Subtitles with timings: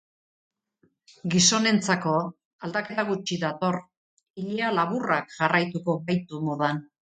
[1.33, 2.15] Gizonentzako
[2.69, 3.79] aldaketa gutxi dator,
[4.47, 6.87] ilea laburrak jarraituko baitu modan.